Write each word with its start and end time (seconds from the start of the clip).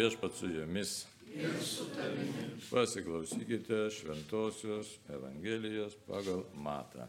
Viešpat 0.00 0.32
su 0.32 0.46
jumis. 0.48 1.06
Pasiklausykite 2.70 3.90
šventosios 3.90 4.94
Evangelijos 5.12 5.96
pagal 6.06 6.40
matą. 6.56 7.04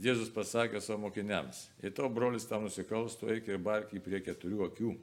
Jėzus 0.00 0.30
pasakė 0.32 0.80
savo 0.80 1.02
mokiniams, 1.02 1.66
jei 1.82 1.92
tavo 1.92 2.08
brolis 2.16 2.48
tam 2.48 2.64
nusikalstų, 2.64 3.28
eik 3.34 3.50
ir 3.52 3.60
bark 3.60 3.92
jį 3.92 4.00
prie 4.06 4.22
keturių 4.24 4.62
akių. 4.70 4.94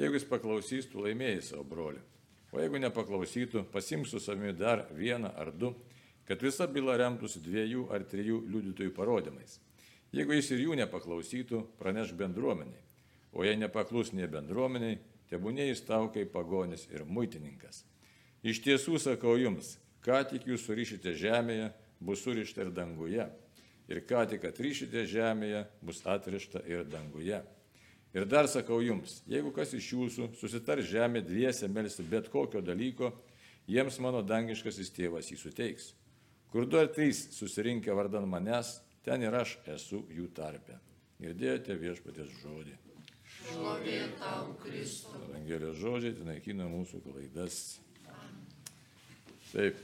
Jeigu 0.00 0.16
jis 0.16 0.24
paklausys, 0.30 0.88
tu 0.88 1.04
laimėjai 1.04 1.44
savo 1.50 1.66
brolį. 1.74 2.00
O 2.54 2.62
jeigu 2.64 2.80
nepaklausytų, 2.80 3.66
pasimk 3.76 4.08
su 4.08 4.22
savimi 4.24 4.56
dar 4.56 4.86
vieną 4.96 5.34
ar 5.36 5.52
du, 5.52 5.74
kad 6.24 6.40
visa 6.40 6.64
byla 6.64 6.96
remtųsi 7.02 7.44
dviejų 7.44 7.90
ar 7.92 8.08
trijų 8.08 8.40
liudytojų 8.56 8.96
parodymais. 8.96 9.60
Jeigu 10.16 10.40
jis 10.40 10.50
ir 10.56 10.64
jų 10.64 10.80
nepaklausytų, 10.80 11.66
praneš 11.76 12.16
bendruomeniai. 12.16 12.84
O 13.34 13.42
jei 13.42 13.58
nepaklus 13.58 14.12
nie 14.14 14.26
bendruomeniai, 14.30 15.00
tebūnė 15.30 15.66
jis 15.66 15.82
tau 15.88 16.06
kaip 16.14 16.30
pagonis 16.32 16.86
ir 16.92 17.02
muitininkas. 17.04 17.82
Iš 18.46 18.60
tiesų 18.62 19.00
sakau 19.02 19.34
jums, 19.40 19.74
ką 20.04 20.20
tik 20.30 20.46
jūs 20.46 20.66
surišite 20.68 21.16
žemėje, 21.18 21.72
bus 22.04 22.22
surišta 22.22 22.62
ir 22.66 22.70
danguje. 22.76 23.26
Ir 23.90 24.00
ką 24.08 24.22
tik 24.30 24.46
atrišite 24.48 25.02
žemėje, 25.08 25.64
bus 25.84 26.00
atrišta 26.08 26.62
ir 26.68 26.86
danguje. 26.88 27.42
Ir 28.14 28.28
dar 28.30 28.46
sakau 28.46 28.78
jums, 28.84 29.18
jeigu 29.26 29.50
kas 29.52 29.74
iš 29.74 29.90
jūsų 29.96 30.30
susitar 30.38 30.78
žemė 30.78 31.24
dviese 31.26 31.66
melsi 31.68 32.06
bet 32.06 32.30
kokio 32.30 32.62
dalyko, 32.62 33.10
jiems 33.66 33.98
mano 33.98 34.22
dangiškasis 34.22 34.94
tėvas 34.94 35.32
jį 35.32 35.40
suteiks. 35.40 35.90
Kur 36.54 36.68
du 36.70 36.78
ar 36.78 36.92
trys 36.94 37.26
susirinkę 37.34 37.90
vardan 37.98 38.30
manęs, 38.30 38.76
ten 39.02 39.26
ir 39.26 39.34
aš 39.34 39.58
esu 39.74 40.04
jų 40.14 40.30
tarpe. 40.36 40.78
Girdėjote 41.18 41.74
viešpatės 41.80 42.30
žodį. 42.44 42.93
Šlovė 43.42 43.98
tau, 44.20 44.54
Kristau. 44.62 45.20
Evangelijos 45.28 45.80
žodžiai 45.80 46.26
naikina 46.26 46.68
mūsų 46.70 47.00
klaidas. 47.04 47.58
Taip. 49.50 49.78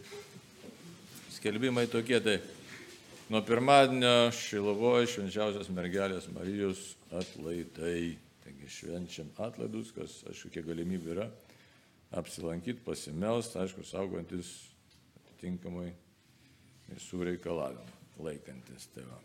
Skelbimai 1.30 1.86
tokie, 1.90 2.18
tai 2.24 2.40
nuo 3.30 3.40
pirmadienio 3.46 4.32
Šilovoje 4.34 5.06
švenčiausios 5.12 5.70
mergelės 5.74 6.26
Marijos 6.34 6.90
atlaidai. 7.14 8.16
Taigi 8.40 8.70
švenčiam 8.72 9.30
atlaidus, 9.38 9.92
kas, 9.94 10.16
aišku, 10.30 10.50
kiek 10.54 10.66
galimybė 10.66 11.14
yra 11.14 11.26
apsilankyti, 12.18 12.80
pasimelst, 12.82 13.54
aišku, 13.60 13.84
saugantis 13.86 14.50
atitinkamai 15.20 15.92
visų 16.90 17.22
reikalavimų, 17.30 17.98
laikantis 18.26 18.88
tėvą. 18.96 19.20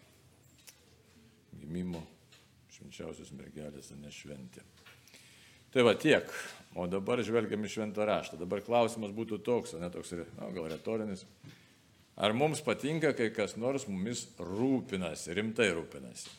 Gimimo 1.56 2.04
švenčiausios 2.76 3.31
mergelės, 3.36 3.92
o 3.94 4.00
ne 4.00 4.12
šventė. 4.14 4.64
Tai 5.76 5.84
va 5.84 5.95
tiek. 6.00 6.30
O 6.76 6.86
dabar 6.92 7.20
žvelgiam 7.23 7.64
į 7.64 7.72
šventą 7.72 8.06
raštą. 8.08 8.40
Dabar 8.40 8.62
klausimas 8.64 9.14
būtų 9.16 9.42
toks, 9.44 9.76
o 9.76 9.80
ne 9.80 9.90
toks, 9.92 10.14
na, 10.36 10.50
gal 10.56 10.70
retorinis. 10.72 11.26
Ar 12.16 12.32
mums 12.36 12.62
patinka, 12.64 13.12
kai 13.16 13.30
kas 13.36 13.58
nors 13.59 13.88
mumis 13.90 14.26
rūpinasi, 14.40 15.34
rimtai 15.36 15.70
rūpinasi? 15.76 16.32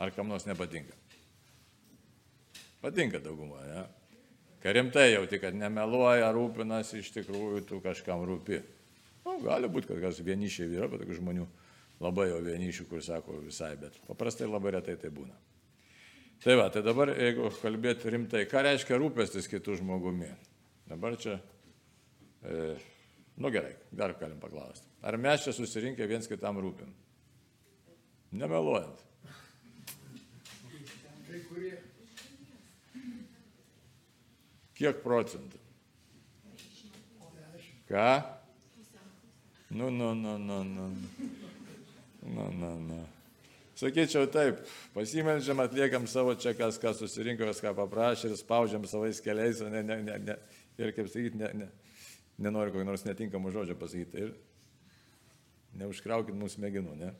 Ar 0.00 0.12
kam 0.16 0.32
nors 0.32 0.46
nepatinka? 0.48 0.96
Patinka 2.80 3.20
daugumą, 3.20 3.60
ne? 3.68 3.84
Kai 4.60 4.72
rimtai 4.76 5.10
jauti, 5.12 5.36
kad 5.40 5.56
nemeluoja, 5.56 6.32
rūpinasi, 6.36 7.00
iš 7.00 7.12
tikrųjų 7.18 7.66
tu 7.68 7.80
kažkam 7.84 8.24
rūpi. 8.28 8.62
Nu, 9.26 9.36
gali 9.44 9.68
būti, 9.68 9.92
kad 9.92 10.00
kas 10.00 10.20
vienišiai 10.24 10.72
yra, 10.72 10.88
bet 10.88 11.04
tokių 11.04 11.20
žmonių 11.20 11.44
labai 12.00 12.30
jau 12.30 12.40
vienišių, 12.44 12.86
kur 12.88 13.02
sako 13.04 13.40
visai, 13.44 13.74
bet 13.80 13.96
paprastai 14.08 14.48
labai 14.48 14.76
retai 14.78 14.96
tai 15.00 15.12
būna. 15.14 15.36
Tai 16.40 16.56
va, 16.56 16.70
tai 16.72 16.80
dabar 16.80 17.12
jeigu 17.12 17.50
kalbėti 17.60 18.12
rimtai, 18.14 18.46
ką 18.48 18.62
reiškia 18.64 18.96
rūpestis 18.96 19.48
kitų 19.50 19.76
žmogumi? 19.82 20.30
Dabar 20.88 21.18
čia, 21.20 21.36
e, 22.40 22.72
nu 23.36 23.52
gerai, 23.52 23.74
dar 23.92 24.16
galim 24.16 24.40
paklausti. 24.40 24.88
Ar 25.04 25.20
mes 25.20 25.44
čia 25.44 25.52
susirinkę 25.52 26.08
viens 26.08 26.28
kitam 26.28 26.56
rūpim? 26.64 26.88
Nemeluojant. 28.32 29.06
Kiek 34.80 35.02
procentų? 35.04 35.60
Ką? 37.90 38.08
Nu, 39.76 39.90
nu, 39.90 40.14
nu, 40.14 40.38
nu, 40.38 40.62
nu. 40.64 40.86
Na, 42.22 42.50
na, 42.50 42.74
na. 42.84 43.00
Sakyčiau 43.80 44.26
taip, 44.28 44.58
pasimeldžiam, 44.92 45.60
atliekam 45.64 46.04
savo 46.10 46.34
čia, 46.36 46.52
kas, 46.52 46.76
kas 46.80 46.98
susirinko, 47.00 47.46
kas 47.48 47.62
ką 47.64 47.72
paprašė 47.78 48.28
ir 48.28 48.36
spaudžiam 48.36 48.84
savais 48.84 49.22
keliais, 49.24 49.62
ne, 49.72 49.80
ne, 49.86 49.96
ne, 50.04 50.18
ne, 50.26 50.36
ir 50.76 50.92
kaip 50.92 51.08
sakyti, 51.08 51.40
ne, 51.40 51.48
ne, 51.62 51.68
nenoriu 52.44 52.74
kokio 52.74 52.84
nors 52.84 53.06
netinkamų 53.08 53.54
žodžio 53.54 53.78
pasakyti. 53.80 54.26
Ir 54.26 54.34
neužkraukit 55.80 56.36
mūsų 56.36 56.66
mėginų, 56.66 56.98
ne? 57.00 57.14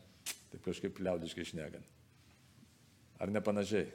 Taip 0.52 0.66
kažkaip 0.66 1.00
liaudiškai 1.00 1.48
šnekant. 1.48 1.96
Ar 3.20 3.32
ne 3.32 3.40
panašiai? 3.44 3.88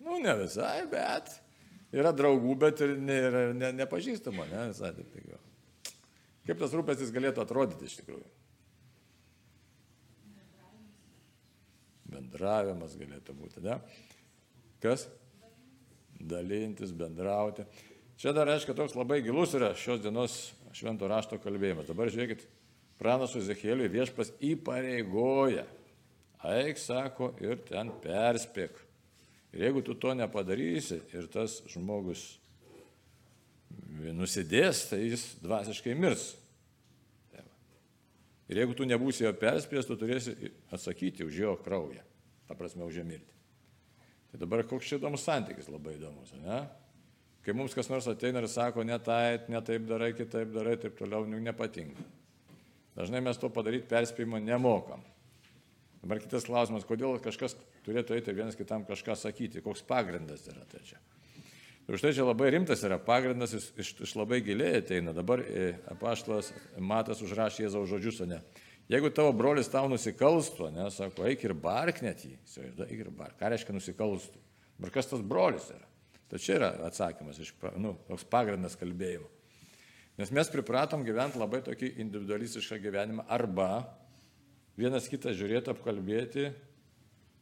Nu, 0.00 0.16
ne 0.24 0.38
visai, 0.40 0.86
bet 0.88 1.34
yra 1.92 2.14
draugų, 2.16 2.56
bet 2.64 2.80
ir 2.86 2.96
ne, 2.96 3.20
ne, 3.60 3.74
nepažįstama, 3.82 4.48
ne 4.48 4.68
visai 4.72 4.94
taip 4.96 5.16
Kaip 6.48 6.58
tas 6.58 6.72
rūpestis 6.74 7.12
galėtų 7.14 7.44
atrodyti 7.44 7.86
iš 7.86 8.00
tikrųjų? 8.00 8.39
Bendravimas 12.10 12.96
galėtų 12.98 13.34
būti, 13.38 13.62
ne? 13.64 13.78
Kas? 14.82 15.06
Dalintis, 16.20 16.92
bendrauti. 16.92 17.64
Čia 18.20 18.34
dar 18.36 18.50
reiškia 18.50 18.76
toks 18.76 18.96
labai 18.98 19.22
gilus 19.24 19.54
yra 19.56 19.72
šios 19.78 20.02
dienos 20.04 20.34
švento 20.76 21.08
rašto 21.08 21.38
kalbėjimas. 21.40 21.88
Dabar 21.88 22.10
žiūrėkit, 22.12 22.44
pranašų 23.00 23.44
Zechieliui 23.46 23.88
viešpas 23.92 24.34
įpareigoja. 24.44 25.64
Eik, 26.50 26.80
sako, 26.80 27.32
ir 27.40 27.60
ten 27.68 27.92
perspėk. 28.02 28.76
Ir 29.52 29.66
jeigu 29.66 29.82
tu 29.84 29.96
to 29.98 30.12
nepadarysi 30.14 31.00
ir 31.16 31.26
tas 31.32 31.58
žmogus 31.72 32.36
nusidės, 34.16 34.86
tai 34.90 35.02
jis 35.08 35.24
dvasiškai 35.42 35.96
mirs. 35.98 36.34
Ir 38.50 38.58
jeigu 38.58 38.74
tu 38.74 38.86
nebūsi 38.88 39.22
jo 39.22 39.30
perspėjęs, 39.38 39.86
tu 39.86 39.96
turėsi 39.98 40.34
atsakyti 40.74 41.26
už 41.26 41.36
jo 41.38 41.52
kraują. 41.62 42.02
Ta 42.50 42.56
prasme, 42.58 42.82
už 42.82 42.98
jo 42.98 43.04
mirtį. 43.06 43.36
Tai 44.30 44.40
dabar 44.42 44.64
koks 44.66 44.88
čia 44.88 44.98
įdomus 44.98 45.22
santykis 45.26 45.70
labai 45.70 45.94
įdomus, 45.96 46.32
ne? 46.42 46.64
Kai 47.46 47.54
mums 47.56 47.74
kas 47.74 47.88
nors 47.88 48.08
ateina 48.10 48.42
ir 48.42 48.48
sako, 48.50 48.82
ne 48.86 48.98
taip, 49.02 49.46
ne 49.50 49.60
taip 49.64 49.86
darai, 49.88 50.10
kitaip 50.18 50.50
darai, 50.54 50.74
taip 50.82 50.98
toliau, 50.98 51.24
nu, 51.30 51.38
nepatinka. 51.42 52.02
Dažnai 52.98 53.22
mes 53.24 53.38
to 53.40 53.48
padaryti 53.54 53.88
perspėjimo 53.90 54.42
nemokam. 54.42 55.02
Dabar 56.02 56.20
kitas 56.20 56.46
klausimas, 56.48 56.84
kodėl 56.88 57.20
kažkas 57.22 57.54
turėtų 57.86 58.18
eiti 58.18 58.34
vienas 58.36 58.58
kitam 58.58 58.84
kažką 58.88 59.16
sakyti, 59.16 59.62
koks 59.64 59.82
pagrindas 59.86 60.46
yra 60.50 60.66
tai 60.68 60.82
čia. 60.84 60.98
Už 61.90 62.04
tai 62.04 62.12
čia 62.14 62.22
labai 62.22 62.52
rimtas 62.54 62.84
yra 62.86 63.00
pagrindas, 63.02 63.50
jis 63.56 63.64
iš, 63.82 63.88
iš 64.06 64.12
labai 64.14 64.38
giliai 64.46 64.78
ateina. 64.78 65.10
Dabar 65.16 65.42
e, 65.42 65.72
apaštalas 65.90 66.52
Matas 66.78 67.18
užrašė 67.24 67.64
Jėzaus 67.64 67.90
žodžius, 67.90 68.20
o 68.22 68.28
ne. 68.30 68.38
Jeigu 68.90 69.10
tavo 69.14 69.32
brolis 69.34 69.70
tau 69.70 69.88
nusikalstų, 69.90 70.68
ne, 70.74 70.86
sako, 70.94 71.26
eik 71.26 71.42
ir 71.46 71.54
bark 71.58 71.98
net 72.06 72.22
jį. 72.26 72.36
Eik 72.86 72.94
ir 72.94 73.10
bark. 73.14 73.34
Ką 73.38 73.50
reiškia 73.50 73.74
nusikalstų? 73.74 74.38
Ir 74.86 74.94
kas 74.94 75.10
tas 75.10 75.22
brolis 75.22 75.66
yra? 75.74 75.86
Tai 76.30 76.38
čia 76.38 76.56
yra 76.60 76.70
atsakymas, 76.86 77.42
iš, 77.42 77.52
nu, 77.82 77.96
toks 78.06 78.22
pagrindas 78.30 78.78
kalbėjimo. 78.78 79.26
Nes 80.20 80.30
mes 80.34 80.50
pripratom 80.52 81.02
gyventi 81.02 81.42
labai 81.42 81.62
tokį 81.66 81.94
individualistišką 82.04 82.78
gyvenimą 82.82 83.26
arba 83.34 83.70
vienas 84.78 85.10
kitą 85.10 85.34
žiūrėti, 85.34 85.72
apkalbėti 85.74 86.50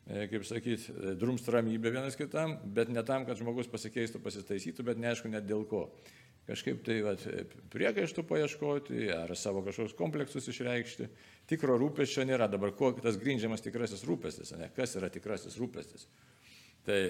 kaip 0.09 0.45
sakyti, 0.49 0.93
e, 0.93 1.13
drums 1.21 1.45
ramybė 1.53 1.93
vienas 1.93 2.17
kitam, 2.17 2.57
bet 2.65 2.89
ne 2.89 3.03
tam, 3.05 3.27
kad 3.29 3.37
žmogus 3.37 3.69
pasikeistų, 3.69 4.23
pasitaisytų, 4.25 4.87
bet 4.87 5.01
neaišku 5.03 5.29
net 5.29 5.45
dėl 5.49 5.67
ko. 5.69 5.89
Kažkaip 6.49 6.81
tai 6.87 7.03
vat, 7.05 7.27
e, 7.29 7.45
priekaištų 7.69 8.25
paieškoti 8.25 9.11
ar 9.13 9.35
savo 9.37 9.61
kažkokius 9.67 9.97
kompleksus 9.99 10.49
išreikšti. 10.49 11.11
Tikro 11.51 11.77
rūpesčio 11.81 12.25
nėra. 12.25 12.49
Dabar 12.49 12.73
kuo 12.73 12.95
tas 12.97 13.21
grindžiamas 13.21 13.61
tikrasis 13.65 14.07
rūpestis, 14.09 14.55
ne? 14.57 14.71
Kas 14.77 14.97
yra 14.97 15.11
tikrasis 15.13 15.59
rūpestis? 15.61 16.07
Tai 16.89 17.01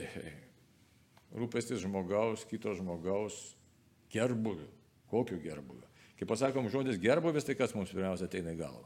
rūpestis 1.38 1.84
žmogaus, 1.84 2.42
kito 2.50 2.74
žmogaus 2.74 3.54
gerbuviu. 4.10 4.66
Kokiu 5.08 5.38
gerbuviu? 5.40 5.86
Kai 6.18 6.26
pasakom 6.26 6.66
žodis 6.66 6.98
gerbuvis, 6.98 7.46
tai 7.46 7.54
kas 7.54 7.76
mums 7.78 7.94
pirmiausia 7.94 8.26
ateina 8.26 8.56
į 8.56 8.58
galvą? 8.58 8.82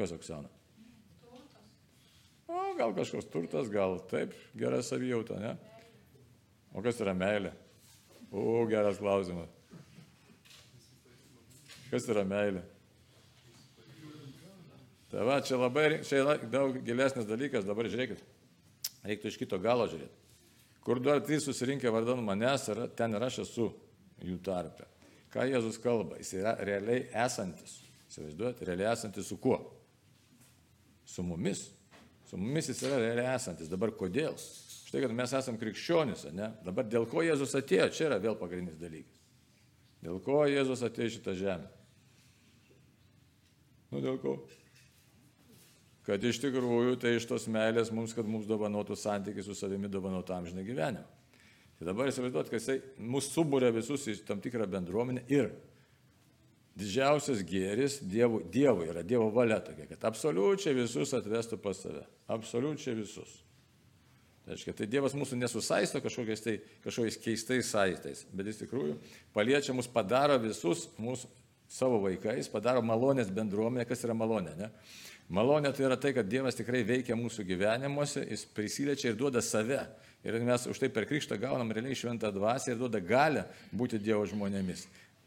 Kas 0.00 0.16
Oksana? 0.16 0.48
Gal 2.80 2.94
kažkoks 2.96 3.28
turtas, 3.28 3.68
gal 3.68 3.98
taip, 4.08 4.32
gera 4.56 4.80
savijauta, 4.80 5.36
ne? 5.36 5.52
O 6.72 6.80
kas 6.80 7.00
yra 7.02 7.12
meilė? 7.12 7.50
O, 8.30 8.62
geras 8.70 9.00
klausimas. 9.02 9.50
Kas 11.90 12.06
yra 12.08 12.22
meilė? 12.24 12.62
Tai 15.10 15.26
va, 15.26 15.40
čia 15.42 15.58
labai, 15.58 15.88
čia 16.06 16.22
yra 16.22 16.36
daug 16.52 16.78
gilesnis 16.86 17.26
dalykas, 17.26 17.66
dabar 17.66 17.88
žiūrėkit, 17.90 18.22
reiktų 19.10 19.32
iš 19.32 19.38
kito 19.42 19.58
galo 19.60 19.88
žiūrėti. 19.90 20.16
Kur 20.86 21.02
du 21.02 21.10
ar 21.12 21.20
trys 21.26 21.44
susirinkę 21.44 21.90
vardan 21.92 22.22
manęs, 22.24 22.68
yra, 22.72 22.86
ten 22.96 23.18
ir 23.18 23.26
aš 23.26 23.42
esu 23.42 23.66
jų 24.22 24.38
tarpe. 24.46 24.86
Ką 25.34 25.44
Jėzus 25.50 25.76
kalba? 25.82 26.16
Jis 26.22 26.32
yra 26.38 26.54
realiai 26.64 27.04
esantis. 27.26 27.76
Įsivaizduojate, 28.08 28.64
realiai 28.70 28.94
esantis 28.94 29.28
su 29.28 29.36
kuo? 29.42 29.58
Su 31.06 31.26
mumis. 31.26 31.66
Su 32.30 32.38
mumis 32.38 32.68
jis 32.70 32.84
yra 32.86 33.00
realiai 33.02 33.34
esantis. 33.34 33.66
Dabar 33.66 33.90
kodėl? 33.98 34.36
Štai, 34.38 35.00
kad 35.02 35.14
mes 35.18 35.32
esame 35.34 35.58
krikščionys, 35.58 36.28
ne? 36.30 36.52
Dabar 36.62 36.86
dėl 36.86 37.08
ko 37.10 37.24
Jėzus 37.26 37.56
atėjo, 37.58 37.88
čia 37.94 38.04
yra 38.06 38.20
vėl 38.22 38.36
pagrindinis 38.38 38.78
dalykas. 38.78 39.18
Dėl 40.04 40.20
ko 40.22 40.44
Jėzus 40.46 40.84
atėjo 40.86 41.16
šitą 41.16 41.34
žemę? 41.40 41.66
Nu 43.90 44.02
dėl 44.04 44.20
ko? 44.22 44.36
Kad 46.06 46.22
iš 46.22 46.38
tikrųjų 46.44 47.00
tai 47.02 47.16
iš 47.18 47.26
tos 47.26 47.48
meilės 47.50 47.90
mums, 47.94 48.14
kad 48.14 48.30
mums 48.30 48.46
dovanotų 48.46 48.94
santykiai 48.98 49.44
su 49.46 49.56
savimi 49.58 49.90
dovanotų 49.90 50.36
amžinai 50.36 50.64
gyvenimą. 50.66 51.08
Tai 51.80 51.88
dabar 51.90 52.12
įsivaizduot, 52.12 52.46
kad 52.52 52.60
jisai 52.60 52.78
mus 53.10 53.26
subūrė 53.34 53.72
visus 53.74 54.06
į 54.06 54.20
tam 54.28 54.38
tikrą 54.42 54.70
bendruomenę 54.70 55.26
ir 55.32 55.50
didžiausias 56.80 57.44
gėris 57.46 58.00
Dievo, 58.02 58.40
Dievo 58.52 58.86
yra 58.88 59.04
Dievo 59.06 59.28
valia 59.34 59.60
tokia, 59.64 59.86
kad 59.92 60.08
absoliučiai 60.10 60.74
visus 60.78 61.12
atvestų 61.16 61.60
pas 61.62 61.78
save. 61.84 62.06
Absoliučiai 62.32 62.96
visus. 62.98 63.36
Tai 64.44 64.56
reiškia, 64.56 64.74
tai 64.78 64.88
Dievas 64.90 65.14
mūsų 65.14 65.36
nesusaisto 65.38 66.00
kažkokiais, 66.02 66.42
tai, 66.42 66.56
kažkokiais 66.84 67.20
keistais 67.20 67.68
saistais, 67.70 68.24
bet 68.32 68.48
jis 68.48 68.62
tikrųjų 68.64 68.96
paliečia 69.36 69.76
mus, 69.76 69.86
padaro 69.90 70.40
visus 70.42 70.88
mūsų 70.98 71.28
savo 71.70 72.00
vaikais, 72.02 72.48
padaro 72.50 72.82
malonės 72.82 73.30
bendruomenę, 73.30 73.86
kas 73.86 74.02
yra 74.06 74.16
malonė. 74.16 74.56
Ne? 74.58 74.70
Malonė 75.30 75.70
tai 75.76 75.84
yra 75.86 75.98
tai, 76.00 76.10
kad 76.16 76.26
Dievas 76.26 76.58
tikrai 76.58 76.80
veikia 76.86 77.14
mūsų 77.14 77.44
gyvenimuose, 77.46 78.24
jis 78.26 78.42
prisiliečia 78.56 79.12
ir 79.12 79.20
duoda 79.20 79.42
save. 79.44 79.84
Ir 80.26 80.36
mes 80.44 80.66
už 80.68 80.80
tai 80.82 80.90
per 80.92 81.06
krikštą 81.08 81.38
gaunam 81.40 81.70
realiai 81.72 81.96
šventą 81.96 82.32
dvasę 82.34 82.74
ir 82.74 82.80
duoda 82.80 82.98
galę 83.00 83.46
būti 83.70 84.00
Dievo 84.02 84.26
žmonėmis. 84.28 84.82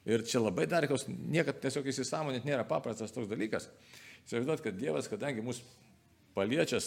Ir 0.09 0.25
čia 0.27 0.41
labai 0.43 0.65
dar, 0.67 0.85
kad 0.89 1.05
niekad 1.07 1.61
tiesiog 1.63 1.87
įsisamonint 1.87 2.43
nėra 2.47 2.65
paprastas 2.67 3.13
toks 3.15 3.29
dalykas. 3.31 3.69
Įsivaizduot, 4.25 4.63
kad 4.65 4.75
Dievas, 4.79 5.07
kadangi 5.11 5.43
mus 5.43 5.61
paliečia 6.35 6.79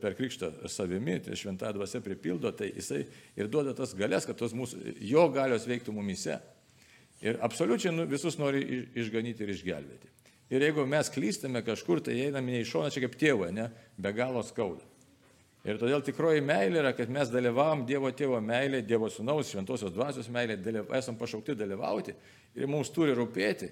per 0.00 0.16
krikštą 0.16 0.70
savimi, 0.70 1.18
tai 1.24 1.36
šventą 1.36 1.72
dvasę 1.76 2.00
pripildo, 2.04 2.52
tai 2.56 2.70
jisai 2.70 3.02
ir 3.36 3.50
duoda 3.52 3.74
tas 3.76 3.92
galės, 3.98 4.28
kad 4.28 4.38
tos 4.38 4.54
mūsų, 4.56 4.96
jo 5.04 5.26
galios 5.34 5.66
veiktų 5.68 5.94
mumise. 5.96 6.38
Ir 7.22 7.38
absoliučiai 7.44 7.92
nu, 7.94 8.06
visus 8.10 8.38
nori 8.40 8.62
išganyti 8.98 9.44
ir 9.44 9.52
išgelbėti. 9.54 10.10
Ir 10.52 10.64
jeigu 10.66 10.84
mes 10.88 11.08
klystame 11.12 11.62
kažkur, 11.64 12.02
tai 12.04 12.16
einame 12.26 12.56
ne 12.56 12.62
į 12.62 12.68
šoną, 12.68 12.90
čia 12.92 13.04
kaip 13.04 13.14
tėvai, 13.20 13.52
ne, 13.56 13.68
be 13.96 14.12
galo 14.16 14.42
skauda. 14.44 14.84
Ir 15.62 15.78
todėl 15.78 16.02
tikroji 16.02 16.42
meilė 16.42 16.80
yra, 16.80 16.90
kad 16.96 17.10
mes 17.12 17.30
dalyvavom 17.30 17.84
Dievo 17.86 18.10
tėvo 18.10 18.40
meilė, 18.42 18.80
Dievo 18.82 19.06
sunaus, 19.12 19.52
šventosios 19.52 19.92
dvasios 19.94 20.26
meilė, 20.32 20.56
dalyv... 20.58 20.88
esam 20.98 21.18
pašaukti 21.18 21.54
dalyvauti 21.54 22.16
ir 22.58 22.66
mums 22.70 22.90
turi 22.90 23.14
rūpėti, 23.14 23.68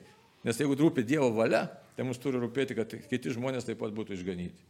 nes 0.47 0.61
jeigu 0.63 0.79
rūpi 0.79 1.03
Dievo 1.07 1.33
valia, 1.35 1.65
tai 1.97 2.07
mums 2.07 2.23
turi 2.23 2.39
rūpėti, 2.39 2.77
kad 2.79 2.95
kiti 3.11 3.35
žmonės 3.35 3.67
taip 3.67 3.81
pat 3.83 3.91
būtų 3.97 4.15
išganyti. 4.15 4.69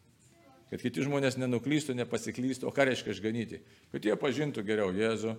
Kad 0.71 0.87
kiti 0.87 1.05
žmonės 1.05 1.37
nenuklystų, 1.37 1.99
nepasiklystų, 1.99 2.71
o 2.71 2.73
ką 2.73 2.89
reiškia 2.89 3.13
išganyti? 3.13 3.61
Kad 3.93 4.07
jie 4.07 4.17
pažintų 4.17 4.65
geriau 4.65 4.95
Jėzų, 4.95 5.35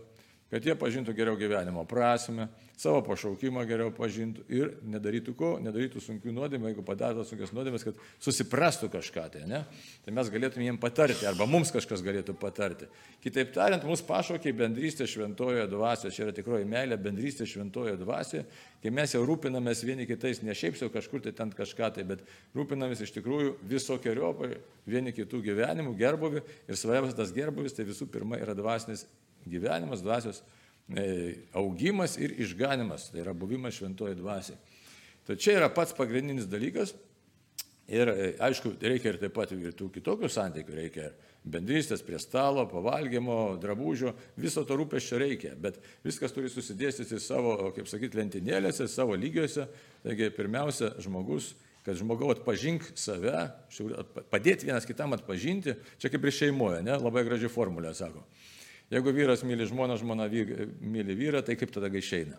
kad 0.51 0.65
jie 0.67 0.75
pažintų 0.75 1.15
geriau 1.15 1.37
gyvenimo 1.39 1.85
prasme, 1.87 2.49
savo 2.81 2.99
pašaukimą 3.05 3.61
geriau 3.69 3.91
pažintų 3.93 4.43
ir 4.51 4.71
nedarytų 4.89 5.33
ko, 5.37 5.51
nedarytų 5.63 6.01
sunkių 6.03 6.33
nuodėmės, 6.35 6.73
jeigu 6.73 6.83
padarytų 6.85 7.23
sunkias 7.29 7.53
nuodėmės, 7.55 7.85
kad 7.85 8.01
susiprastų 8.23 8.89
kažką 8.91 9.25
tai, 9.35 9.43
ne? 9.47 9.61
Tai 10.03 10.15
mes 10.17 10.31
galėtume 10.33 10.65
jiem 10.65 10.79
patarti, 10.81 11.27
arba 11.29 11.47
mums 11.49 11.71
kažkas 11.71 12.03
galėtų 12.03 12.35
patarti. 12.41 12.89
Kitaip 13.23 13.53
tariant, 13.55 13.85
mūsų 13.87 14.07
pašaukia 14.09 14.53
bendrystė 14.57 15.07
šventojoje 15.07 15.69
dvasioje, 15.71 16.13
čia 16.17 16.25
yra 16.27 16.35
tikroji 16.35 16.67
meilė, 16.67 16.99
bendrystė 16.99 17.47
šventojoje 17.47 17.95
dvasioje, 18.01 18.43
kai 18.83 18.93
mes 18.97 19.15
jau 19.15 19.23
rūpinamės 19.29 19.85
vieni 19.87 20.09
kitais, 20.09 20.41
ne 20.43 20.57
šiaip 20.57 20.79
jau 20.81 20.91
kažkur 20.91 21.23
tai 21.23 21.35
ten 21.37 21.53
kažką 21.55 21.93
tai, 21.95 22.07
bet 22.07 22.25
rūpinamės 22.57 23.05
iš 23.05 23.13
tikrųjų 23.19 23.59
visokiojopai 23.71 24.55
vieni 24.89 25.13
kitų 25.15 25.45
gyvenimų, 25.51 25.95
gerbuvių 26.01 26.41
ir 26.41 26.79
svarbiausias 26.79 27.19
tas 27.19 27.35
gerbuvis, 27.35 27.77
tai 27.77 27.85
visų 27.85 28.09
pirma 28.09 28.41
yra 28.41 28.57
dvasinis 28.57 29.05
gyvenimas, 29.49 30.03
dvasios 30.03 30.41
e, 30.89 31.37
augimas 31.57 32.17
ir 32.21 32.35
išganimas, 32.41 33.09
tai 33.11 33.23
yra 33.23 33.33
buvimas 33.37 33.77
šventoje 33.77 34.17
dvasiai. 34.19 34.59
Tai 35.27 35.37
čia 35.37 35.59
yra 35.59 35.71
pats 35.73 35.95
pagrindinis 35.97 36.49
dalykas. 36.49 36.95
Ir 37.91 38.07
e, 38.07 38.29
aišku, 38.39 38.75
reikia 38.81 39.13
ir 39.13 39.19
taip 39.21 39.33
pat 39.35 39.51
ir 39.55 39.73
tų 39.75 39.89
kitokių 39.97 40.29
santykių, 40.31 40.75
reikia 40.77 41.09
ir 41.09 41.17
bendrystės 41.43 42.03
prie 42.05 42.19
stalo, 42.21 42.67
pavalgymo, 42.69 43.57
drabužio, 43.61 44.13
viso 44.39 44.63
to 44.67 44.77
rūpeščio 44.77 45.17
reikia, 45.19 45.55
bet 45.59 45.79
viskas 46.05 46.31
turi 46.35 46.51
susidėstyti 46.53 47.19
savo, 47.19 47.57
kaip 47.75 47.89
sakyti, 47.89 48.19
lentynėlėse, 48.19 48.87
savo 48.91 49.17
lygiuose. 49.17 49.65
Taigi 50.05 50.29
pirmiausia, 50.37 50.93
žmogus 51.01 51.55
kad 51.81 51.97
žmogau 51.97 52.29
atpažink 52.29 52.85
save, 52.93 53.47
padėti 54.29 54.67
vienas 54.69 54.85
kitam 54.85 55.15
atpažinti, 55.17 55.73
čia 56.01 56.11
kaip 56.13 56.27
ir 56.27 56.35
šeimoje, 56.35 56.83
ne, 56.85 56.93
labai 57.01 57.23
graži 57.25 57.49
formulė 57.49 57.93
sako. 57.97 58.21
Jeigu 58.91 59.13
vyras 59.15 59.45
myli 59.47 59.65
žmoną, 59.69 59.95
žmona 60.01 60.27
myli 60.27 61.15
vyrą, 61.15 61.39
tai 61.47 61.55
kaip 61.55 61.71
tada 61.71 61.87
išeina? 61.87 62.35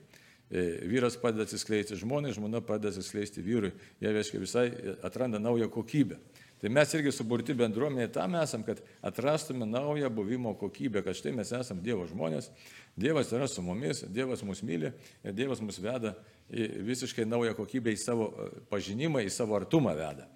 E, 0.53 0.85
vyras 0.85 1.17
padeda 1.17 1.47
atsiskleisti 1.47 1.97
žmonai, 1.97 2.35
žmona 2.37 2.61
padeda 2.61 2.93
atsiskleisti 2.93 3.41
vyrui, 3.41 3.71
jie 4.03 4.13
reiškia 4.13 4.41
visai 4.43 4.67
atranda 5.01 5.41
naują 5.41 5.71
kokybę. 5.73 6.19
Tai 6.63 6.71
mes 6.71 6.93
irgi 6.95 7.11
suburti 7.11 7.57
bendruomenė 7.59 8.11
tam 8.13 8.37
esam, 8.39 8.63
kad 8.63 8.79
atrastume 9.03 9.67
naują 9.67 10.13
buvimo 10.15 10.53
kokybę, 10.61 11.01
kad 11.03 11.17
štai 11.19 11.33
mes 11.35 11.51
esame 11.57 11.83
Dievo 11.83 12.05
žmonės, 12.07 12.53
Dievas 13.01 13.33
yra 13.33 13.49
su 13.49 13.65
mumis, 13.65 14.05
Dievas 14.13 14.45
mus 14.45 14.61
myli 14.63 14.93
ir 15.25 15.35
Dievas 15.35 15.65
mus 15.65 15.81
veda 15.83 16.13
į 16.53 16.69
visiškai 16.85 17.25
naują 17.27 17.57
kokybę, 17.57 17.97
į 17.97 17.99
savo 17.99 18.29
e, 18.29 18.53
pažinimą, 18.71 19.25
į 19.25 19.33
savo 19.33 19.57
artumą 19.57 19.97
veda. 19.97 20.29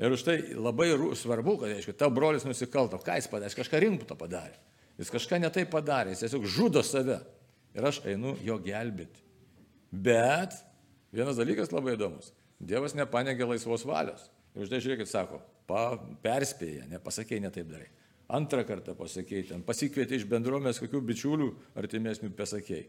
Ir 0.00 0.14
už 0.14 0.24
tai 0.24 0.38
labai 0.54 0.94
svarbu, 1.18 1.58
kad, 1.60 1.74
aišku, 1.74 1.92
tavo 1.98 2.14
brolis 2.16 2.46
nusikalto, 2.46 3.02
ką 3.02 3.18
jis 3.18 3.28
padarė, 3.28 3.58
kažką 3.58 3.82
rimto 3.82 4.16
padarė. 4.16 4.56
Jis 5.00 5.12
kažką 5.12 5.38
netai 5.40 5.64
padarė, 5.68 6.12
jis 6.12 6.26
tiesiog 6.26 6.44
žudo 6.44 6.82
save. 6.84 7.20
Ir 7.72 7.86
aš 7.86 8.02
einu 8.10 8.34
jo 8.44 8.58
gelbėti. 8.60 9.22
Bet 9.90 10.56
vienas 11.14 11.38
dalykas 11.38 11.72
labai 11.72 11.94
įdomus. 11.96 12.34
Dievas 12.60 12.92
nepanegė 12.98 13.48
laisvos 13.48 13.86
valios. 13.88 14.26
Ir 14.52 14.66
už 14.66 14.72
tai 14.72 14.82
žiūrėkit, 14.82 15.08
sako, 15.08 15.38
pa, 15.70 15.94
perspėja, 16.24 16.84
nepasakėjai, 16.90 17.44
netaip 17.46 17.70
darai. 17.70 17.88
Antrą 18.30 18.62
kartą 18.66 18.94
pasakėjai, 18.98 19.46
ten 19.54 19.62
pasikvietė 19.66 20.18
iš 20.18 20.26
bendruomės 20.30 20.78
kokių 20.82 21.00
bičiulių 21.08 21.48
artimesnių 21.80 22.30
pasakėjai. 22.38 22.84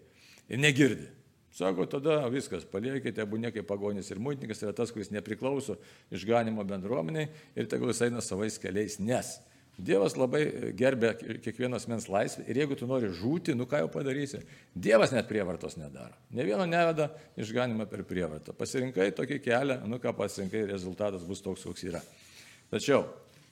Ir 0.52 0.62
negirdi. 0.62 1.08
Sako, 1.56 1.86
tada 1.90 2.22
viskas, 2.32 2.64
paliekite, 2.68 3.24
abu 3.24 3.40
niekai 3.42 3.64
pagonis 3.68 4.08
ir 4.12 4.20
muitininkas 4.24 4.62
yra 4.64 4.72
tas, 4.76 4.92
kuris 4.94 5.10
nepriklauso 5.12 5.76
išganimo 6.14 6.64
bendruomeniai 6.68 7.28
ir 7.60 7.68
tegul 7.72 7.92
jis 7.92 8.06
eina 8.08 8.24
savais 8.24 8.56
keliais, 8.62 9.00
nes 9.04 9.34
Dievas 9.80 10.14
labai 10.20 10.74
gerbė 10.78 11.14
kiekvienos 11.42 11.88
mens 11.90 12.06
laisvę 12.12 12.44
ir 12.52 12.60
jeigu 12.60 12.76
tu 12.78 12.86
nori 12.90 13.08
žūti, 13.16 13.56
nu 13.58 13.66
ką 13.70 13.80
jau 13.82 13.90
padarysi. 13.94 14.42
Dievas 14.76 15.14
net 15.16 15.30
prievartos 15.30 15.78
nedaro. 15.80 16.14
Ne 16.36 16.44
vieno 16.46 16.68
neveda 16.70 17.08
išganimą 17.40 17.88
per 17.90 18.04
prievartą. 18.06 18.54
Pasirinkai 18.58 19.10
tokį 19.18 19.40
kelią, 19.42 19.80
nu 19.90 19.98
ką 20.04 20.14
pasirinkai, 20.18 20.66
rezultatas 20.70 21.24
bus 21.26 21.42
toks, 21.42 21.64
koks 21.66 21.86
yra. 21.88 22.02
Tačiau, 22.72 23.06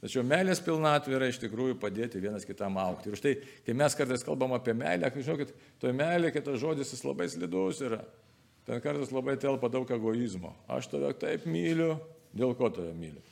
tačiau 0.04 0.26
meilės 0.28 0.62
pilnatvė 0.66 1.16
yra 1.18 1.30
iš 1.32 1.40
tikrųjų 1.46 1.80
padėti 1.82 2.22
vienas 2.22 2.46
kitam 2.46 2.78
aukti. 2.84 3.10
Ir 3.10 3.18
už 3.18 3.24
tai, 3.24 3.34
kai 3.66 3.78
mes 3.80 3.98
kartais 3.98 4.26
kalbam 4.28 4.54
apie 4.60 4.76
meilę, 4.78 5.10
žinokit, 5.16 5.56
toje 5.82 5.96
meilė, 5.98 6.34
kitas 6.36 6.60
žodis 6.62 6.94
jis 6.94 7.06
labai 7.08 7.30
slidus 7.32 7.80
yra. 7.88 8.04
Ten 8.68 8.84
kartais 8.84 9.16
labai 9.16 9.40
telpa 9.42 9.72
daug 9.72 9.90
egoizmo. 9.96 10.54
Aš 10.70 10.92
tave 10.92 11.16
taip 11.18 11.48
myliu, 11.50 11.96
dėl 12.38 12.54
ko 12.60 12.70
tave 12.76 12.94
myliu? 12.94 13.24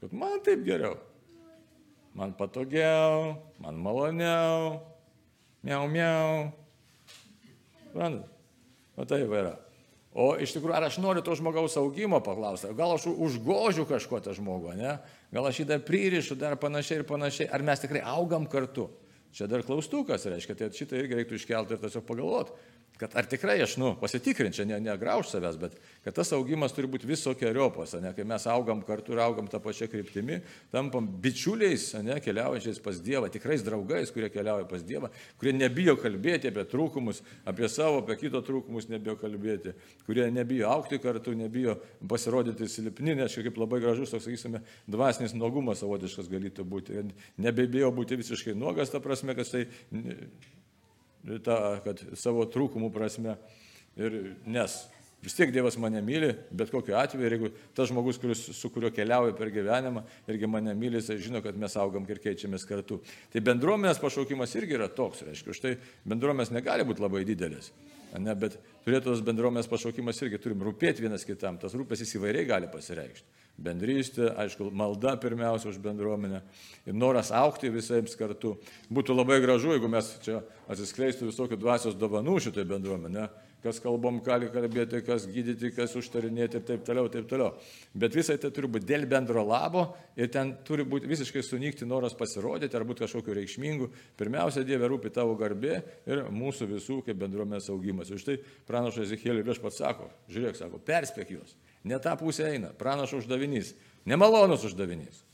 Kad 0.00 0.16
man 0.16 0.40
taip 0.42 0.64
geriau 0.66 0.96
man 2.14 2.34
patogiau, 2.36 3.36
man 3.62 3.78
maloniau, 3.80 4.80
miau, 5.62 5.88
miau. 5.90 6.50
Suprantat? 7.84 8.28
O 8.96 9.06
tai 9.08 9.22
yra. 9.24 9.56
O 10.10 10.32
iš 10.42 10.56
tikrųjų, 10.56 10.74
ar 10.74 10.88
aš 10.88 10.98
noriu 10.98 11.22
to 11.22 11.36
žmogaus 11.38 11.76
augimo 11.78 12.18
paklausti, 12.24 12.72
gal 12.74 12.96
aš 12.96 13.06
užgožiu 13.12 13.84
kažko 13.86 14.18
tą 14.24 14.34
žmogų, 14.34 14.74
ne? 14.74 14.96
Gal 15.30 15.46
aš 15.46 15.60
jį 15.62 15.66
dar 15.68 15.84
pririšu, 15.86 16.34
dar 16.38 16.56
panašiai 16.58 16.98
ir 17.00 17.06
panašiai, 17.06 17.46
ar 17.46 17.62
mes 17.62 17.82
tikrai 17.82 18.02
augam 18.02 18.48
kartu. 18.50 18.88
Čia 19.34 19.46
dar 19.46 19.62
klaustukas 19.62 20.26
reiškia, 20.26 20.58
tai 20.58 20.70
šitą 20.74 20.98
irgi 20.98 21.20
reiktų 21.20 21.38
iškelti 21.38 21.76
ir 21.76 21.82
tiesiog 21.84 22.06
pagalvoti, 22.08 22.56
kad 23.00 23.14
ar 23.16 23.24
tikrai 23.24 23.56
aš, 23.64 23.78
nu, 23.80 23.94
pasitikrinčiau, 23.96 24.66
ne, 24.68 24.76
negrauž 24.84 25.30
savęs, 25.30 25.56
bet 25.60 25.76
kad 26.04 26.12
tas 26.18 26.34
augimas 26.36 26.74
turi 26.76 26.88
būti 26.90 27.08
visokiojopas, 27.08 27.94
ne, 28.04 28.10
kai 28.12 28.26
mes 28.28 28.44
augam 28.52 28.82
kartu 28.84 29.14
ir 29.14 29.22
augam 29.24 29.46
tą 29.48 29.56
pačią 29.64 29.88
kryptimį, 29.88 30.36
tampam 30.74 31.06
bičiuliais, 31.24 31.86
ne, 32.04 32.18
keliaujančiais 32.20 32.80
pas 32.84 32.98
Dievą, 33.00 33.30
tikrais 33.32 33.64
draugais, 33.64 34.12
kurie 34.12 34.28
keliauja 34.32 34.66
pas 34.68 34.84
Dievą, 34.84 35.08
kurie 35.40 35.54
nebijo 35.56 35.94
kalbėti 36.00 36.50
apie 36.50 36.66
trūkumus, 36.68 37.22
apie 37.48 37.70
savo, 37.72 38.02
apie 38.02 38.18
kito 38.20 38.42
trūkumus 38.44 38.90
nebijo 38.92 39.16
kalbėti, 39.22 39.72
kurie 40.04 40.28
nebijo 40.34 40.68
aukti 40.68 41.00
kartu, 41.00 41.32
nebijo 41.38 41.78
pasirodyti 42.10 42.68
silpni, 42.68 43.16
nes 43.16 43.32
čia 43.32 43.46
kaip 43.48 43.62
labai 43.64 43.80
gražus, 43.80 44.12
toks, 44.12 44.28
sakysime, 44.28 44.60
dvasinis 44.84 45.32
nuogumas 45.38 45.80
savotiškas 45.80 46.28
galėtų 46.28 46.68
būti. 46.68 47.08
Nebebijo 47.40 47.88
būti 47.96 48.20
visiškai 48.20 48.52
nuogas, 48.58 48.92
ta 48.92 49.00
prasme, 49.00 49.19
kad 49.36 49.50
tai 49.50 49.66
tą, 51.44 51.58
kad 51.84 52.00
savo 52.18 52.46
trūkumų 52.48 52.90
prasme. 52.94 53.36
Ir 54.00 54.36
nes 54.48 54.76
vis 55.20 55.34
tiek 55.36 55.52
Dievas 55.52 55.76
mane 55.80 56.00
myli, 56.04 56.30
bet 56.56 56.70
kokiu 56.72 56.94
atveju, 56.96 57.26
ir 57.26 57.34
jeigu 57.36 57.50
tas 57.76 57.90
žmogus, 57.90 58.18
kuris, 58.22 58.46
su 58.56 58.70
kuriuo 58.72 58.92
keliauju 58.94 59.34
per 59.36 59.50
gyvenimą, 59.52 60.04
irgi 60.30 60.48
mane 60.48 60.74
myli, 60.78 61.00
jis 61.00 61.26
žino, 61.26 61.42
kad 61.44 61.58
mes 61.60 61.76
augam 61.80 62.06
ir 62.08 62.22
keičiamės 62.22 62.64
kartu. 62.68 63.00
Tai 63.32 63.44
bendruomenės 63.50 64.00
pašaukimas 64.00 64.56
irgi 64.56 64.78
yra 64.78 64.88
toks, 64.88 65.26
reiškia, 65.28 65.56
štai 65.56 65.74
bendruomenės 66.08 66.54
negali 66.54 66.86
būti 66.88 67.04
labai 67.04 67.26
didelis. 67.28 67.72
Ne, 68.10 68.32
bet 68.34 68.56
turėtų 68.86 69.12
tos 69.12 69.20
bendruomenės 69.26 69.68
pašaukimas 69.70 70.18
irgi 70.24 70.40
turim 70.42 70.64
rūpėti 70.66 71.04
vienas 71.04 71.26
kitam, 71.28 71.60
tas 71.62 71.76
rūpesys 71.78 72.16
įvairiai 72.16 72.48
gali 72.48 72.70
pasireikšti 72.72 73.40
bendrystė, 73.60 74.30
aišku, 74.40 74.70
malda 74.72 75.16
pirmiausia 75.20 75.68
už 75.70 75.78
bendruomenę 75.84 76.40
ir 76.88 76.96
noras 76.96 77.30
aukti 77.34 77.70
visiems 77.72 78.16
kartu. 78.18 78.56
Būtų 78.92 79.16
labai 79.16 79.40
gražu, 79.44 79.74
jeigu 79.74 79.90
mes 79.92 80.08
čia 80.24 80.40
atsiskleistų 80.70 81.28
visokių 81.30 81.60
dvasios 81.60 81.98
dovanų 82.00 82.38
šitai 82.46 82.64
bendruomenė, 82.68 83.28
kas 83.62 83.80
kalbom 83.82 84.20
gali 84.24 84.48
kalbėti, 84.52 85.02
kas 85.04 85.26
gydyti, 85.30 85.70
kas 85.76 85.94
užtarinėti 85.98 86.58
ir 86.60 86.64
taip 86.66 86.84
toliau, 86.86 87.10
taip 87.12 87.28
toliau. 87.30 87.52
Bet 87.94 88.16
visai 88.16 88.38
tai 88.40 88.50
turi 88.54 88.70
būti 88.72 88.88
dėl 88.88 89.06
bendro 89.10 89.44
labo 89.46 89.86
ir 90.16 90.30
ten 90.32 90.54
turi 90.66 90.86
būti 90.88 91.10
visiškai 91.10 91.42
sunykti 91.44 91.88
noras 91.88 92.16
pasirodyti 92.16 92.76
ar 92.76 92.86
būti 92.88 93.04
kažkokiu 93.04 93.36
reikšmingu. 93.36 93.90
Pirmiausia, 94.20 94.64
Dieve 94.66 94.88
rūpi 94.90 95.12
tavo 95.14 95.36
garbė 95.40 95.80
ir 96.08 96.24
mūsų 96.32 96.70
visų 96.74 97.00
kaip 97.06 97.20
bendruomenės 97.20 97.70
augimas. 97.72 98.12
Ir 98.12 98.22
štai 98.22 98.38
pranašas 98.68 99.08
Ezechielį 99.08 99.44
vieš 99.50 99.60
pats 99.62 99.80
sako, 99.82 100.08
žiūrėk, 100.32 100.60
sako, 100.60 100.80
perspėk 100.84 101.34
juos. 101.36 101.56
Ne 101.84 102.00
tą 102.00 102.16
pusę 102.20 102.48
eina. 102.50 102.74
Pranašo 102.76 103.20
uždavinys. 103.20 103.74
Nemalonus 104.08 104.64
uždavinys. 104.68 105.24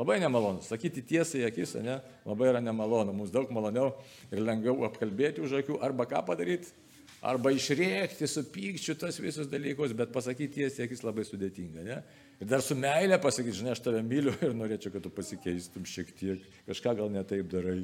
Labai 0.00 0.16
nemalonus. 0.20 0.70
Sakyti 0.70 1.02
tiesai 1.04 1.42
į 1.42 1.48
akis, 1.50 1.74
ne, 1.84 1.98
labai 2.24 2.48
yra 2.48 2.60
nemalonu. 2.64 3.12
Mums 3.12 3.32
daug 3.34 3.50
maloniau 3.52 3.90
ir 4.32 4.40
lengviau 4.40 4.86
apkalbėti 4.88 5.42
už 5.44 5.58
akių 5.58 5.76
arba 5.84 6.06
ką 6.08 6.22
padaryti, 6.24 6.72
arba 7.20 7.52
išrėkti 7.52 8.28
su 8.30 8.44
pykčiu 8.52 8.96
tas 8.98 9.18
visus 9.20 9.48
dalykus, 9.50 9.94
bet 9.96 10.12
pasakyti 10.14 10.60
tiesiai 10.60 10.86
akis 10.88 11.04
labai 11.04 11.26
sudėtinga. 11.28 11.84
Ne? 11.86 11.98
Ir 12.40 12.48
dar 12.48 12.64
su 12.64 12.76
meilė 12.78 13.20
pasakyti, 13.20 13.58
žinai, 13.60 13.74
aš 13.76 13.84
tave 13.84 14.00
myliu 14.06 14.32
ir 14.46 14.56
norėčiau, 14.56 14.94
kad 14.94 15.04
tu 15.04 15.12
pasikeistum 15.14 15.88
šiek 15.88 16.14
tiek, 16.16 16.46
kažką 16.70 16.96
gal 17.02 17.12
netaip 17.12 17.50
darai. 17.52 17.82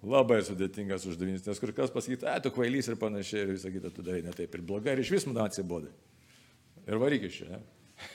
Labai 0.00 0.38
sudėtingas 0.40 1.04
uždavinys, 1.04 1.42
nes 1.44 1.58
kur 1.60 1.74
kas 1.76 1.92
pasakyti, 1.92 2.24
ai, 2.24 2.38
tu 2.40 2.48
kvailys 2.54 2.86
ir 2.88 2.96
panašiai 2.96 3.42
ir 3.44 3.50
visą 3.52 3.68
kitą 3.74 3.90
tu 3.92 4.00
darai 4.00 4.22
netaip 4.24 4.54
ir 4.56 4.62
blogai 4.64 4.94
ir 4.96 5.02
iš 5.02 5.10
vis 5.12 5.26
man 5.28 5.42
atsibodai 5.44 5.92
ir 6.90 6.98
varyk 7.00 7.26
iš 7.28 7.42
čia, 7.42 7.50
ne? 7.52 7.60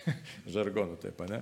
Žargonų 0.55 0.97
taip, 1.01 1.21
ne? 1.29 1.41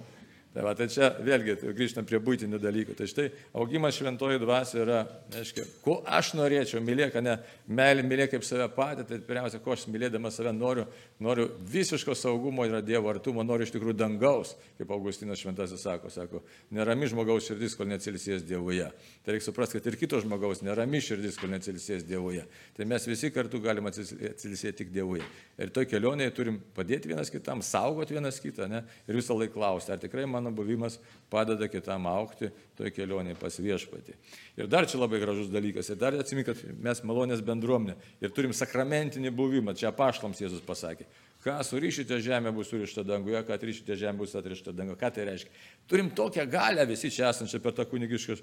Tai, 0.53 0.61
va, 0.61 0.75
tai 0.77 0.85
čia 0.91 1.07
vėlgi 1.17 1.55
grįžtam 1.73 2.05
prie 2.05 2.19
būtinių 2.21 2.59
dalykų. 2.61 2.93
Tai 2.97 3.07
štai 3.09 3.23
augimas 3.57 3.95
šventoji 3.97 4.37
dvasia 4.43 4.83
yra, 4.83 4.99
aiškiai, 5.39 5.65
ko 5.81 5.95
aš 6.05 6.35
norėčiau, 6.37 6.81
mylėk, 6.85 7.17
ne 7.25 7.39
meilė, 7.65 8.03
mylėk 8.05 8.35
kaip 8.35 8.45
save 8.45 8.67
patį, 8.75 9.07
tai 9.09 9.17
pirmiausia, 9.25 9.57
ko 9.63 9.73
aš 9.73 9.87
mylėdamas 9.89 10.37
save 10.37 10.53
noriu, 10.53 10.85
noriu 11.17 11.47
visiško 11.73 12.13
saugumo 12.13 12.67
ir 12.69 12.77
Dievo 12.85 13.09
artumo, 13.09 13.41
noriu 13.41 13.65
iš 13.65 13.73
tikrųjų 13.73 13.95
dangaus, 13.97 14.51
kaip 14.77 14.93
Augustinas 14.93 15.41
šventasis 15.41 15.81
sako, 15.87 16.11
sako, 16.13 16.43
nerami 16.69 17.09
žmogaus 17.09 17.49
širdis, 17.49 17.73
kol 17.79 17.89
neatsilisės 17.89 18.45
Dievuje. 18.45 18.91
Tai 19.25 19.33
reikia 19.33 19.47
suprasti, 19.49 19.79
kad 19.79 19.89
ir 19.89 19.97
kito 20.03 20.21
žmogaus 20.21 20.61
nerami 20.61 21.01
širdis, 21.01 21.39
kol 21.41 21.49
neatsilisės 21.55 22.05
Dievuje. 22.05 22.45
Tai 22.77 22.89
mes 22.93 23.09
visi 23.09 23.33
kartu 23.33 23.61
galime 23.63 23.89
atsilisėti 23.89 24.83
tik 24.83 24.93
Dievuje. 24.93 25.25
Ir 25.57 25.73
toj 25.73 25.89
kelionėje 25.89 26.33
turim 26.37 26.61
padėti 26.77 27.09
vienas 27.09 27.33
kitam, 27.33 27.61
saugoti 27.65 28.17
vienas 28.17 28.39
kitą, 28.41 28.67
ne? 28.69 28.83
Ir 29.07 29.17
visą 29.17 29.37
laiką 29.37 29.53
klausti, 29.53 29.93
ar 29.93 30.01
tikrai 30.01 30.25
man 30.29 30.42
mano 30.43 30.55
buvimas 30.55 30.99
padeda 31.29 31.67
kitam 31.71 32.05
aukti 32.09 32.51
toj 32.77 32.91
kelionėje 32.91 33.37
pas 33.39 33.59
viešpatį. 33.59 34.15
Ir 34.59 34.67
dar 34.67 34.87
čia 34.89 34.99
labai 34.99 35.21
gražus 35.23 35.51
dalykas. 35.51 35.89
Ir 35.89 35.99
dar 36.01 36.15
atsimink, 36.19 36.49
kad 36.51 36.79
mes 36.83 37.03
malonės 37.07 37.43
bendruomenė 37.45 37.95
ir 38.21 38.33
turim 38.35 38.53
sakramentinį 38.53 39.31
buvimą. 39.33 39.75
Čia 39.77 39.93
pašlams 39.95 40.41
Jėzus 40.43 40.63
pasakė. 40.65 41.07
Ką 41.43 41.57
surišite 41.67 42.21
žemė 42.23 42.53
bus 42.55 42.69
surišta 42.71 43.03
danguje, 43.03 43.41
ką 43.43 43.57
atrišite 43.57 43.97
žemė 43.99 44.23
bus 44.23 44.35
atrišta 44.39 44.71
danguje. 44.71 44.99
Ką 45.01 45.09
tai 45.15 45.25
reiškia? 45.27 45.51
Turim 45.91 46.11
tokią 46.15 46.45
galę 46.47 46.85
visi 46.87 47.11
čia 47.11 47.27
esančią 47.33 47.59
per 47.63 47.75
tą 47.75 47.85
kunigišką 47.89 48.37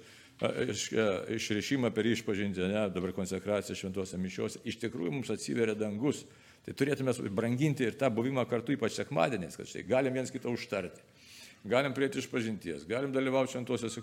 išrišimą 1.37 1.91
per 1.97 2.11
išpažinti, 2.11 2.67
ne, 2.69 2.85
dabar 2.93 3.15
konsekraciją 3.17 3.79
šventose 3.79 4.21
mišiuose. 4.21 4.61
Iš 4.69 4.79
tikrųjų 4.85 5.15
mums 5.17 5.33
atsiveria 5.33 5.77
dangus. 5.79 6.27
Tai 6.67 6.75
turėtume 6.77 7.15
branginti 7.33 7.87
ir 7.89 7.97
tą 7.97 8.11
buvimą 8.13 8.45
kartu, 8.49 8.75
ypač 8.77 8.99
sekmadieniais, 8.99 9.57
kad 9.57 9.69
štai 9.69 9.87
galim 9.89 10.19
viens 10.19 10.33
kitą 10.33 10.53
užtarti 10.53 11.01
galim 11.65 11.95
prieiti 11.95 12.19
iš 12.19 12.29
pažinties, 12.31 12.87
galim 12.89 13.13
dalyvauti 13.13 13.53
šventosios 13.53 13.99
e, 13.99 14.03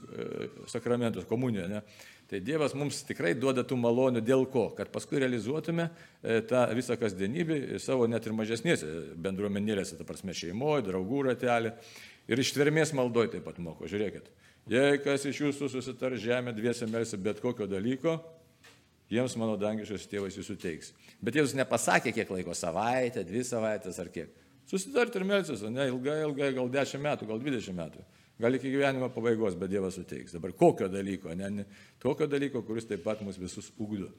sakramentos, 0.70 1.26
komunijoje. 1.26 1.68
Ne? 1.72 1.82
Tai 2.30 2.40
Dievas 2.44 2.76
mums 2.78 3.02
tikrai 3.08 3.34
duoda 3.40 3.64
tų 3.66 3.80
malonių 3.82 4.22
dėl 4.22 4.46
ko? 4.52 4.68
Kad 4.78 4.92
paskui 4.94 5.22
realizuotume 5.24 5.88
e, 5.88 6.42
tą 6.48 6.66
visą 6.78 6.98
kasdienybę 7.00 7.80
savo 7.82 8.08
net 8.10 8.28
ir 8.28 8.36
mažesnėse 8.38 8.92
bendruomenėlėse, 9.24 9.98
ta 9.98 10.06
prasme 10.08 10.36
šeimoje, 10.38 10.86
draugų 10.90 11.24
ratelė. 11.32 11.74
Ir 12.28 12.44
ištvermės 12.44 12.92
maldoje 12.98 13.38
taip 13.38 13.46
pat 13.48 13.62
moko. 13.64 13.88
Žiūrėkit, 13.88 14.28
jei 14.70 14.98
kas 15.00 15.24
iš 15.30 15.46
jūsų 15.46 15.72
susitar 15.72 16.18
žemę 16.20 16.52
dviese 16.54 16.90
melsi 16.92 17.18
bet 17.18 17.40
kokio 17.40 17.70
dalyko, 17.72 18.18
jiems 19.10 19.38
mano 19.40 19.56
dangiškas 19.60 20.10
tėvas 20.12 20.36
jūs 20.36 20.52
suteiks. 20.52 20.92
Bet 21.24 21.40
Jėzus 21.40 21.56
nepasakė, 21.56 22.12
kiek 22.14 22.30
laiko- 22.36 22.54
savaitę, 22.66 23.24
dvi 23.24 23.46
savaitės 23.48 24.00
ar 24.04 24.12
kiek. 24.12 24.30
Susitarti 24.68 25.22
ir 25.22 25.28
melsis, 25.28 25.64
ne 25.72 25.88
ilgai, 25.88 26.20
ilgai, 26.26 26.52
gal 26.58 26.68
10 26.72 27.04
metų, 27.04 27.28
gal 27.30 27.40
20 27.44 27.76
metų. 27.78 28.04
Gal 28.38 28.54
iki 28.54 28.70
gyvenimo 28.70 29.08
pabaigos, 29.10 29.56
bet 29.58 29.72
Dievas 29.72 29.96
suteiks. 29.98 30.36
Dabar 30.36 30.52
kokio 30.54 30.90
dalyko, 30.92 31.32
ne, 31.34 31.50
ne 31.50 31.64
tokio 32.04 32.28
dalyko, 32.30 32.62
kuris 32.68 32.86
taip 32.86 33.02
pat 33.06 33.24
mus 33.26 33.40
visus 33.42 33.72
ugdo. 33.82 34.12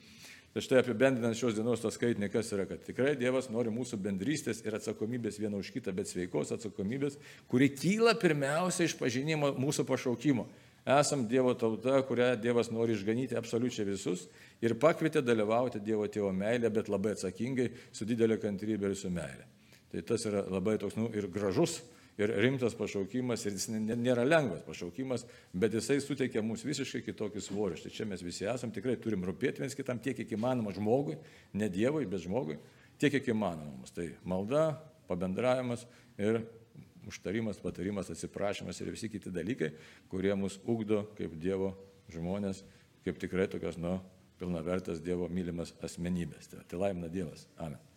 Tai 0.54 0.62
štai 0.64 0.80
apibendrinant 0.80 1.36
šios 1.36 1.54
dienos 1.54 1.82
to 1.82 1.90
skaitinį, 1.92 2.30
kas 2.32 2.48
yra, 2.56 2.64
kad 2.66 2.80
tikrai 2.82 3.12
Dievas 3.20 3.50
nori 3.52 3.70
mūsų 3.70 3.98
bendrystės 4.02 4.62
ir 4.64 4.78
atsakomybės 4.78 5.36
viena 5.38 5.60
už 5.60 5.68
kitą, 5.74 5.92
bet 5.94 6.08
sveikos 6.08 6.54
atsakomybės, 6.56 7.18
kuri 7.52 7.68
kyla 7.76 8.16
pirmiausia 8.18 8.88
iš 8.88 8.96
pažinimo 8.98 9.52
mūsų 9.60 9.84
pašaukimo. 9.86 10.48
Esam 10.88 11.26
Dievo 11.28 11.52
tauta, 11.60 12.00
kurią 12.08 12.32
Dievas 12.40 12.72
nori 12.72 12.96
išganyti 12.96 13.36
absoliučiai 13.36 13.86
visus 13.90 14.24
ir 14.64 14.78
pakvietė 14.80 15.20
dalyvauti 15.20 15.84
Dievo 15.84 16.08
tėvo 16.08 16.32
meilę, 16.32 16.72
bet 16.72 16.88
labai 16.88 17.12
atsakingai, 17.14 17.68
su 17.92 18.08
didelė 18.08 18.40
kantrybė 18.40 18.88
ir 18.88 18.96
su 18.96 19.12
meilė. 19.12 19.44
Tai 19.92 20.02
tas 20.04 20.26
yra 20.28 20.42
labai 20.50 20.76
toks 20.80 20.98
nu, 20.98 21.08
ir 21.16 21.28
gražus, 21.32 21.78
ir 22.18 22.32
rimtas 22.42 22.74
pašaukimas, 22.76 23.44
ir 23.46 23.54
jis 23.56 23.68
nėra 23.70 24.26
lengvas 24.26 24.64
pašaukimas, 24.66 25.24
bet 25.54 25.76
jisai 25.78 26.00
suteikia 26.02 26.42
mums 26.44 26.64
visiškai 26.66 27.04
kitokį 27.06 27.42
svorį. 27.44 27.78
Štai 27.78 27.94
čia 27.94 28.08
mes 28.10 28.24
visi 28.26 28.48
esam, 28.50 28.72
tikrai 28.74 28.98
turim 29.00 29.24
rūpėti 29.24 29.62
viens 29.62 29.78
kitam 29.78 30.02
tiek, 30.02 30.18
kiek 30.18 30.34
įmanoma 30.36 30.74
žmogui, 30.76 31.16
ne 31.54 31.70
Dievui, 31.72 32.04
bet 32.10 32.26
žmogui, 32.26 32.58
tiek, 32.98 33.14
kiek 33.14 33.30
įmanoma 33.32 33.78
mums. 33.78 33.94
Tai 33.94 34.10
malda, 34.28 34.66
pabendravimas 35.08 35.86
ir 36.20 36.42
užtarimas, 37.08 37.62
patarimas, 37.62 38.10
atsiprašymas 38.12 38.82
ir 38.82 38.92
visi 38.92 39.08
kiti 39.08 39.32
dalykai, 39.32 39.72
kurie 40.12 40.34
mus 40.36 40.58
ugdo 40.66 41.06
kaip 41.16 41.38
Dievo 41.40 41.72
žmonės, 42.12 42.64
kaip 43.06 43.20
tikrai 43.22 43.48
tokios, 43.48 43.78
nu, 43.80 44.00
pilnavertas 44.42 45.00
Dievo 45.04 45.30
mylimas 45.32 45.72
asmenybės. 45.86 46.50
Tai, 46.52 46.66
tai 46.68 46.82
laimina 46.82 47.08
Dievas. 47.12 47.46
Amen. 47.56 47.87